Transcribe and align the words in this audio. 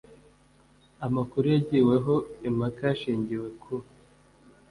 amakuru 1.05 1.45
yagiweho 1.55 2.13
impaka 2.47 2.81
hashingiwe 2.89 3.47
ku 3.61 3.73